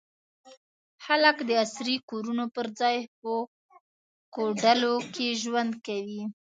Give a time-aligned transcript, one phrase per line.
[1.05, 3.31] خلک د عصري کورونو پر ځای په
[4.35, 6.21] کوډلو کې ژوند کوي.